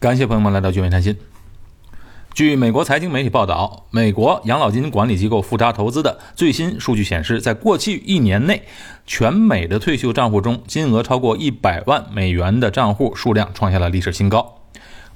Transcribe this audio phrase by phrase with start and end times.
[0.00, 1.14] 感谢朋友们来到聚美谈心。
[2.32, 8.62] 据美国财经媒体报道，美国养老金管理机构富达投资的最新数据显示，在过去一年内，
[9.06, 14.62] 全美的退休账户中金额超过一百万美元的账户数量创下了历史新高。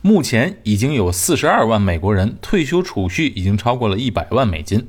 [0.03, 4.87] 目前已经有四十二万美国人退休储蓄已经超过了一百万美金。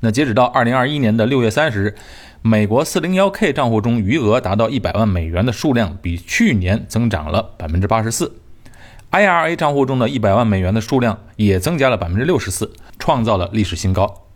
[0.00, 1.94] 那截止到二零二一年的六月三十日，
[2.42, 8.40] 美国四零幺 K 账户中余额达到一百万美元的数量比去年增长了百分之八十四。
[9.10, 14.26] IRA 账户中的一百万美元的数量也增加了百分之六十四，创造了历史新高。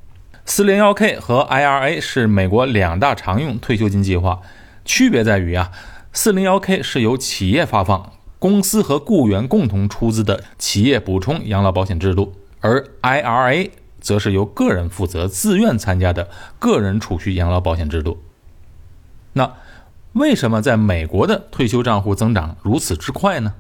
[0.47, 4.41] 401k 和 IRA 是美国两大常用退休金计划，
[4.85, 5.71] 区别在于啊
[6.15, 16.29] ，401k 是由企业发放，公司和雇员共同出资的企业补充养老保险制度，而 IRA 则是由个人负责、自愿参加的
[16.59, 18.23] 个人储蓄养老保险制度。
[19.35, 19.53] 那
[20.15, 23.55] 为什么在美国的退休账户增长如此之快呢？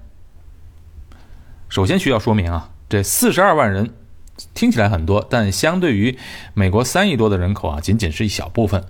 [1.73, 3.95] 首先需要说明啊，这四十二万人
[4.53, 6.19] 听起来很多，但相对于
[6.53, 8.85] 美国三亿多的人口啊，仅仅是一小部分。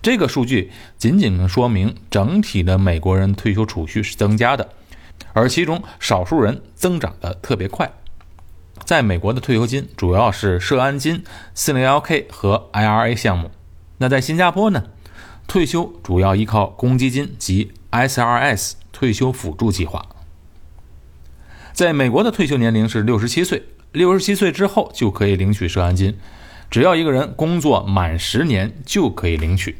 [0.00, 4.70] 这个数据仅仅能说明整体的美国人退休储蓄是增加的，
[5.34, 7.92] 而其中少数人增长的特别快。
[8.86, 11.22] 在美国的退休金主要是社安金、
[11.54, 13.50] 401k 和 IRA 项目。
[13.98, 14.84] 那在新加坡呢，
[15.46, 20.02] 退休主要依靠公积金及 SRS 退休辅助计划。
[21.72, 26.18] 在美国的退休年龄是六十七岁，六十七岁之后就可以领取社安金，
[26.70, 29.78] 只要一个人工作满十年就可以领取。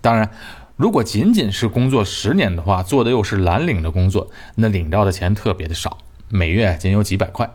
[0.00, 0.30] 当然，
[0.76, 7.48] 如果仅仅是工作十年的话，做的又是蓝领的工作，那领到的钱特别的少，每月仅有几百块。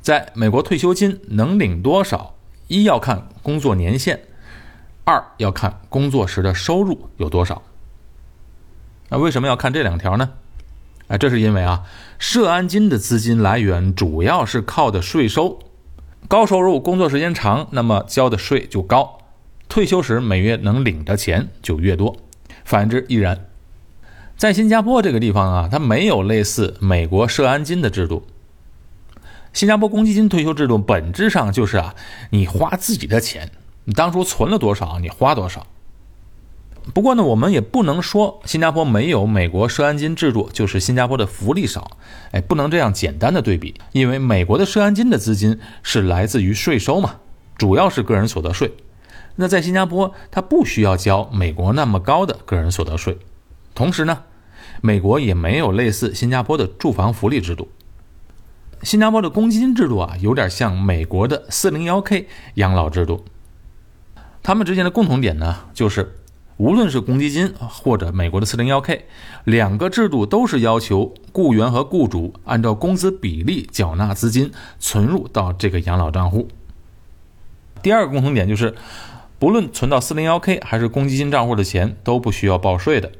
[0.00, 2.34] 在美国退休金能领多少，
[2.66, 4.20] 一要看工作年限，
[5.04, 7.62] 二要看工作时的收入有多少。
[9.08, 10.30] 那为什么要看这两条呢？
[11.08, 11.82] 啊，这是因为啊，
[12.18, 15.58] 社安金的资金来源主要是靠的税收，
[16.28, 19.18] 高收入工作时间长，那么交的税就高，
[19.68, 22.16] 退休时每月能领的钱就越多。
[22.64, 23.46] 反之亦然。
[24.36, 28.26] 在新加坡这个地方啊，它没有类似美国社安金的制度。
[29.54, 31.94] 新加坡公积金退休制度本质上就是啊，
[32.30, 33.50] 你花自己的钱，
[33.84, 35.66] 你当初存了多少，你花多少。
[36.94, 41.98] 不过呢，我们也不能说新加坡没有美国社安金制度，就是新加坡的福利少。
[42.32, 47.16] 哎，不能这样简单的对比，因为美国的社安金的资金是来自于税收嘛，
[47.56, 48.72] 主要是个人所得税。
[49.36, 53.18] 那在新加坡，它不需要交美国那么高的个人所得税。
[53.74, 54.22] 同时呢，
[54.80, 57.68] 美国也没有类似新加坡的住房福利制度。
[58.82, 63.24] 新加坡的公积金制度啊，有点像美国的 401k 养老制度。
[64.42, 66.17] 他们之间的共同点呢，就是。
[66.58, 69.02] 无论是公积金或者美国的 401k，
[69.44, 76.48] 两个制度都是要求雇员和雇主按照工资比例缴纳资金，存入到这个养老账户。
[77.80, 78.74] 第二个共同点就是，
[79.38, 83.12] 不论存到 401k 还是公积金账户的钱都不需要报税的。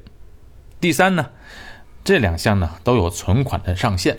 [0.81, 1.31] 第三呢，
[2.03, 4.19] 这两项呢都有存款的上限。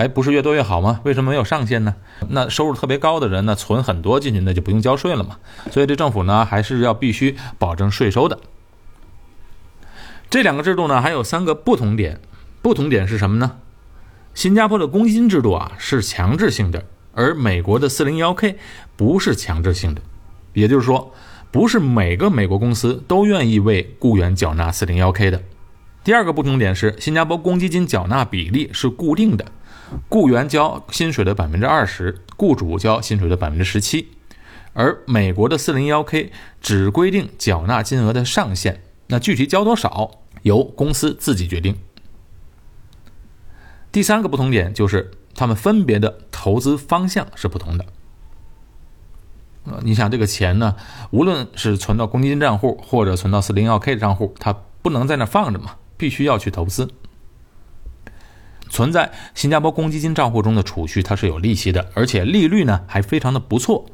[0.00, 1.00] 哎，不是越多越好吗？
[1.04, 1.94] 为什么没有上限呢？
[2.30, 5.36] 那收入特别高的人呢，存很多进去，那就不用交税了嘛。
[5.70, 8.38] 所以这政府呢，还是要必须保证税收的。
[10.30, 12.18] 这两个制度呢，还有三个不同点。
[12.62, 13.58] 不同点是什么呢？
[14.32, 18.56] 新加坡的公积金制度啊是强制性的，而美国的 401k
[18.96, 20.00] 不是强制性的。
[20.54, 21.12] 也就是说，
[21.50, 25.42] 不是每个美国公司都愿意为雇员缴纳 401k 的。
[26.02, 29.44] 第二个不同点是，新加坡公积金缴纳比例是固定的。
[30.08, 34.08] 雇员交薪水的百分之二十，雇主交薪水的百分之十七，
[34.72, 41.76] 而美国的四零幺 K 只规定缴纳金额的上限，那具体交多少由公司自己决定。
[43.92, 47.84] 第三个不同点就是他们分别的投资方向是不同的。
[49.64, 50.76] 呃，你想这个钱呢，
[51.10, 56.88] 无论是存到公积金账户或者存到四零幺 K 的账户，它不能在那放着嘛，必须要去投资。
[58.70, 63.84] 存在新加坡公积金账户中的储蓄，它是有利息的，而且利率呢还非常的不错。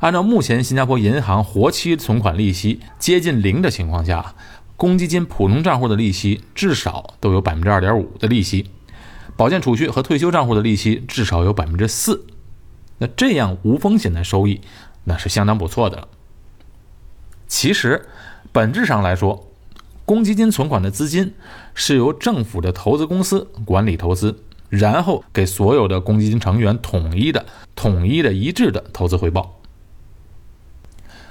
[0.00, 4.34] 按照目前新加坡银行活期存款利息接近零的情况下，
[4.76, 8.70] 公积金普通账户的利息至少都有百分之二点五的利息，
[9.36, 12.26] 保健储蓄和退休账户的利息至少有百分之四。
[12.98, 14.60] 那这样无风险的收益，
[15.04, 16.08] 那是相当不错的。
[17.48, 18.06] 其实，
[18.52, 19.45] 本质上来说。
[20.06, 21.34] 公积金存款的资金
[21.74, 24.38] 是由政府的投资公司管理投资，
[24.68, 27.44] 然后给所有的公积金成员统一的、
[27.74, 29.58] 统一的一致的投资回报，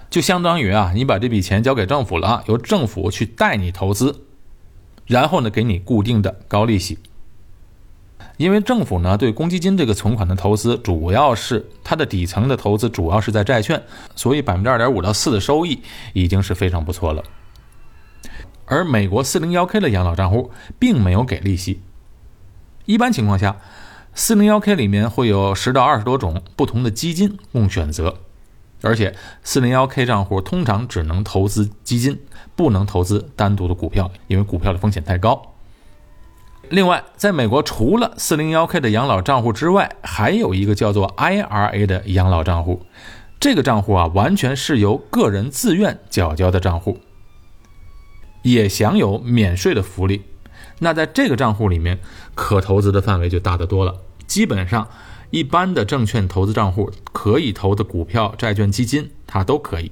[0.09, 4.23] 就相当于啊，你把这笔钱交给政府了啊，由政府去代你投资，
[5.05, 6.99] 然后呢给你固定的高利息。
[8.35, 13.81] 因为政府呢对公积金这个存款的投资，主要是它的底层的投资主要是在债券，
[14.17, 15.79] 所以百分之二点五到四的收益
[16.11, 17.23] 已经是非常不错了。
[18.65, 21.81] 而美国四零幺 K 的养老账户并没有给利息。
[22.85, 23.57] 一般情况下，
[24.13, 28.19] 四零幺 K 里面会有十到二十多种不同的基金供选择，
[28.81, 32.19] 而且四零幺 K 账户通常只能投资基金，
[32.55, 35.53] 不能投资单独的股票，因为股票的风险太高。
[36.69, 42.81] 另外，在美国，除了 401k 的养老账户之外，还有一个叫做 IRA 的养老账户。
[43.39, 46.97] 这个账户啊，完全是由个人自愿缴交的账户，
[48.45, 50.21] 也享有免税的福利。
[50.79, 51.99] 那在这个账户里面，
[52.35, 54.01] 可投资的范围就大得多了。
[54.27, 54.87] 基本上，
[55.31, 59.91] 一般的证券投资账户可以投的股票、债券、基金，它都可以。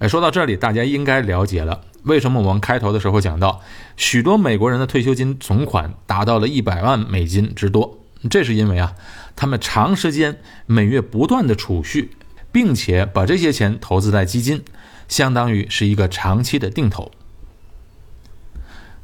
[0.00, 1.82] 哎，说到这里，大家应该了解了。
[2.02, 3.60] 为什么我们开头的时候讲到，
[3.96, 8.00] 许多美国人的退休金存款达到了一百万美金之多？
[8.28, 8.94] 这是因为啊，
[9.36, 12.10] 他们长时间每月不断的储蓄，
[12.50, 14.64] 并且把这些钱投资在基金，
[15.12, 17.12] 相当于是一个长期的定投。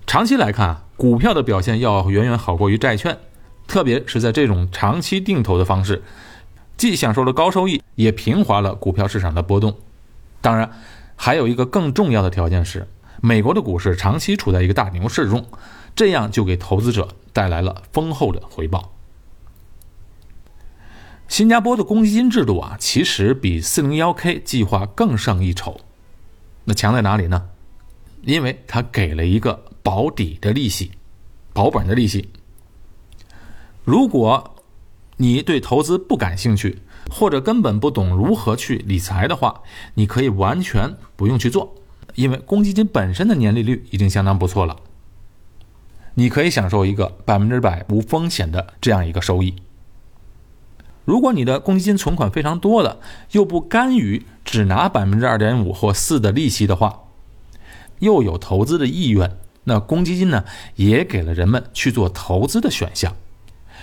[0.07, 3.19] 长期来看，股票的表现要远远好过于债券，
[3.67, 6.03] 特别是在这种长期定投的方式，
[6.77, 9.79] 既享受了高收益，也平滑了股票市场的波动。
[10.41, 10.73] 当然。
[11.21, 12.87] 还有一个更重要的条件是，
[13.21, 15.45] 美国的股市长期处在一个大牛市中，
[15.97, 18.93] 这样就给投资者带来了丰厚的回报。
[21.27, 25.81] 新加坡的公积金制度啊，其实比 401k 计划更胜一筹。
[26.69, 27.49] 那强在哪里呢？
[28.25, 30.91] 因为它给了一个保底的利息，
[31.55, 32.29] 保本的利息。
[33.85, 34.55] 如果
[35.17, 39.63] 你对投资不感兴趣，或者根本不懂如何去理财的话，
[39.95, 41.75] 你可以完全不用去做，
[42.15, 44.77] 因为公积金本身的年利率已经相当不错了。
[46.17, 49.55] 你可以享受一个百分之百无风险的这样一个收益。
[51.09, 52.99] 如果你的公积金存款非常多了，
[53.31, 57.05] 又不甘于只拿百分之二点五或四的利息的话，
[58.01, 60.45] 又有投资的意愿，那公积金呢
[60.75, 63.17] 也给了人们去做投资的选项。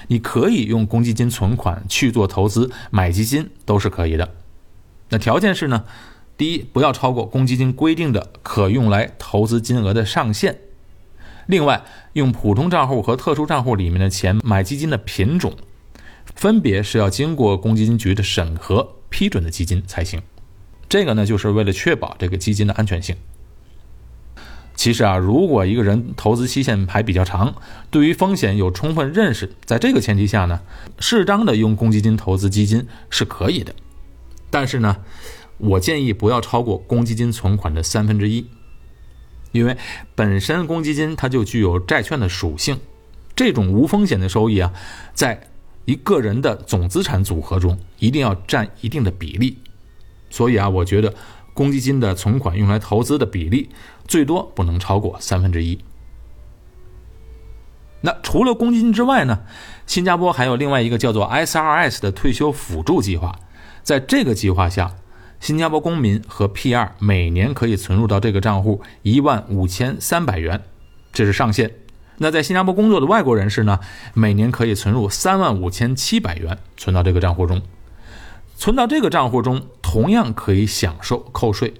[0.09, 4.29] 你可以用公积金存款去做投资，买基金都是可以的。
[5.09, 5.83] 那条件是呢，
[6.37, 10.59] 第一，不要超过公积金规定的可用来投资金额的上限。
[11.47, 11.83] 另外，
[12.13, 15.53] 用普通账户和特殊账户里面的钱买基金的品种，
[16.35, 20.21] 分别是要经过公积金局的审核批准的基金才行。
[20.87, 23.15] 这个呢，就是为了确保这个基金的安全性。
[24.75, 27.55] 其实啊，如果一个人投资期限还比较长，
[27.89, 30.59] 对于风险有充分认识，在这个前提下呢，
[30.99, 33.73] 适当的用公积金投资基金是可以的。
[34.49, 34.97] 但是呢，
[35.57, 38.47] 我建议不要超过公积金存款的三分之一，
[39.53, 39.77] 因为
[40.13, 42.79] 本身公积金它就具有债券的属性，
[43.33, 44.73] 这种无风险的收益啊，
[45.13, 45.47] 在
[45.85, 49.57] 一个人的总资产组合中一定要占一定的比例。
[50.29, 51.13] 所以啊，我觉得。
[51.55, 53.69] 公积金的存款用来投资的比例
[54.05, 55.79] 最多不能超过三分之一。
[58.01, 59.39] 那除了公积金之外呢？
[59.87, 63.39] 新加坡还有另外一个叫做 SRS 的退休辅助计划。
[63.83, 64.97] 在这个计划下，
[65.39, 70.61] 新加坡公民和 PR 每年可以存入到这个账户一万五千三百元，
[71.13, 71.71] 这是上限。
[72.17, 73.79] 那在新加坡工作的外国人士呢，
[74.13, 77.61] 每年可以存入三万五千七百元，存到这个账户中。
[78.57, 81.73] 存到这个账户中，同样可以享受扣税。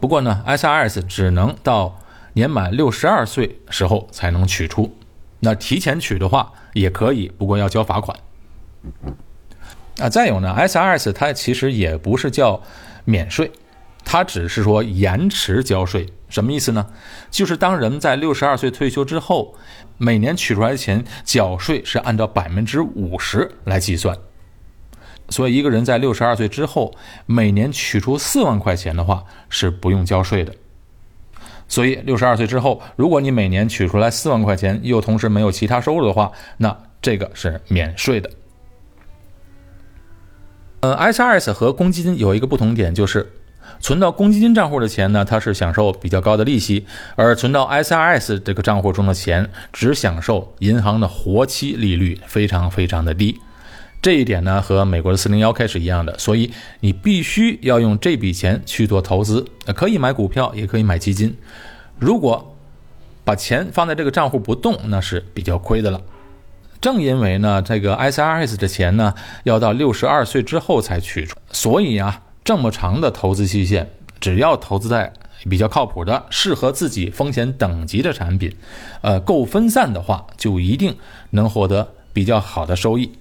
[0.00, 1.98] 不过呢，SRS 只能到
[2.34, 4.96] 年满六十二岁时候才能取出。
[5.40, 8.16] 那提前取的话也可以，不过要交罚款。
[9.98, 12.62] 啊，再有呢，SRS 它其实也不是叫
[13.04, 13.50] 免税，
[14.04, 16.06] 它只是说延迟交税。
[16.28, 16.86] 什么意思呢？
[17.30, 19.54] 就是当人在六十二岁退休之后，
[19.96, 24.16] 每年取出来的钱缴税是按照百分之五十来计算。
[25.30, 26.94] 所以，一个人在六十二岁之后，
[27.26, 30.54] 每年取出四万块钱的话，是不用交税的。
[31.68, 38.30] 所以，六十二岁之后，如果你每年取出来四万块钱，又同时没有其他收入的话，那这个是免税的。
[40.80, 43.30] 呃，SRS 和公积金有一个不同点，就是
[43.80, 46.84] 存到公积金账户的钱呢，它是享受比较高的利息，
[47.16, 53.38] 而存到 SRS 这个账户中的钱，只享受银行的活期利率，非常非常的低。
[54.00, 59.44] 这一点呢，和美国的 401k 是一样的，所以你必须要用这笔钱去做投资，
[59.74, 61.36] 可以买股票，也可以买基金。
[61.98, 62.56] 如果
[63.24, 66.00] 把钱放在这个账户不动，那是比较亏的了。
[66.80, 73.86] 正因为呢，这个 SRS 的钱呢，要到六十二岁之后才取出，所以啊，这么长的投资期限，
[74.20, 75.12] 只要投资在
[75.50, 78.50] 比较靠谱的、适合自己风险等级的产品，
[79.02, 80.96] 呃，够分散的话，就一定
[81.28, 83.12] 能获得比较好的收益。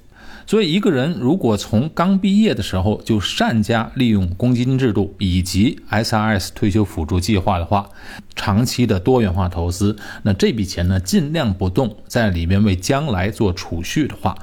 [0.50, 7.89] 所以，一个人如果从刚毕业的时候就善加利用公积金制度以及 SRS 退休辅助计划的话，
[8.34, 14.38] 长期的多元化投资，那这笔钱呢，尽量不动，在里面为将来做储蓄的话，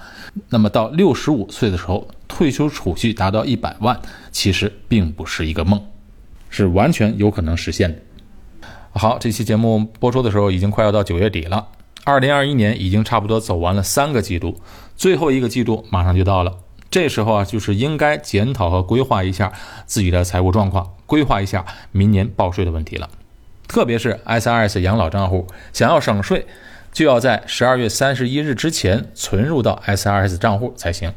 [0.51, 3.99] 那么到六十五岁的时候，退休储蓄达到一百万，
[4.31, 5.83] 其实并不是一个梦，
[6.51, 7.99] 是完全有可能实现的。
[8.93, 11.67] 好，这期节目播出的时候已经快要到九月底了。
[12.05, 14.61] 二零二一年已经差不多走完了三个季度，
[14.95, 16.59] 最后一个季度马上就到了。
[16.91, 19.53] 这时候啊，就是应该检讨和规划一下
[19.87, 23.09] 自己的财务状况，规划一下明年报税的问题了。
[23.67, 26.47] 特别是 SRS 养老账户，想要省税，
[26.93, 31.13] 就要在十二月三十一日之前存入到 SRS 账户才行。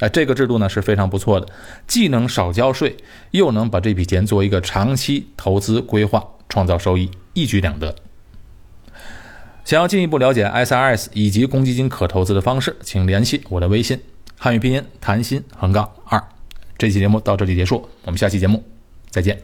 [0.00, 1.48] 哎，这个制度呢是非常不错的，
[1.86, 2.96] 既能少交税，
[3.30, 7.94] 又能把这笔钱做一个长期投资规划，创造收益，一举两得。
[9.70, 14.00] 想要进一步了解 SRS 以及公积金可投资的方式，请联系我的微信
[14.36, 16.20] 汉语拼音谭鑫横杠二。
[16.76, 18.64] 这期节目到这里结束，我们下期节目
[19.10, 19.40] 再见。